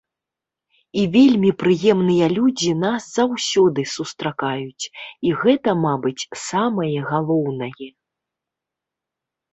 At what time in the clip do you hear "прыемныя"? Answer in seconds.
1.63-2.29